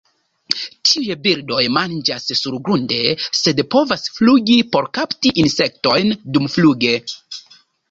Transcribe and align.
Tiuj 0.91 1.17
birdoj 1.25 1.65
manĝas 1.75 2.25
surgrunde, 2.39 2.97
sed 3.41 3.63
povas 3.77 4.07
flugi 4.17 4.57
por 4.73 4.89
kapti 5.01 5.37
insektojn 5.45 6.13
dumfluge. 6.39 6.99